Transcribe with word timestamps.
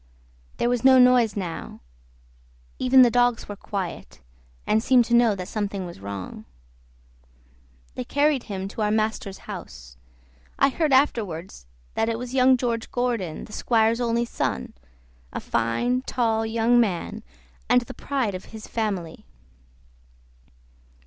There 0.57 0.67
was 0.67 0.83
no 0.83 0.97
noise 0.97 1.35
now; 1.37 1.79
even 2.79 3.03
the 3.03 3.11
dogs 3.11 3.47
were 3.47 3.55
quiet, 3.55 4.19
and 4.65 4.81
seemed 4.81 5.05
to 5.05 5.13
know 5.13 5.35
that 5.35 5.47
something 5.47 5.85
was 5.85 5.99
wrong. 5.99 6.45
They 7.93 8.03
carried 8.03 8.45
him 8.45 8.67
to 8.69 8.81
our 8.81 8.89
master's 8.89 9.37
house. 9.45 9.97
I 10.57 10.69
heard 10.69 10.91
afterward 10.91 11.53
that 11.93 12.09
it 12.09 12.17
was 12.17 12.33
young 12.33 12.57
George 12.57 12.89
Gordon, 12.89 13.45
the 13.45 13.53
squire's 13.53 14.01
only 14.01 14.25
son, 14.25 14.73
a 15.31 15.39
fine, 15.39 16.01
tall 16.01 16.47
young 16.47 16.79
man, 16.79 17.21
and 17.69 17.81
the 17.81 17.93
pride 17.93 18.33
of 18.33 18.45
his 18.45 18.65
family. 18.67 19.27